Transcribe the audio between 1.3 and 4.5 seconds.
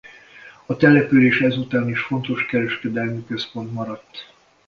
ezután is fontos kereskedelmi központ maradt.